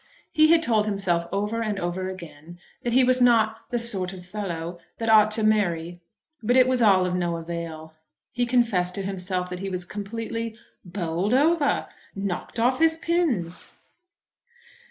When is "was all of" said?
6.67-7.13